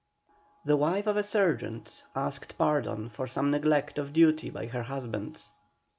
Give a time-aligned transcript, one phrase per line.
[0.65, 5.39] The wife of a sergeant asked pardon for some neglect of duty by her husband.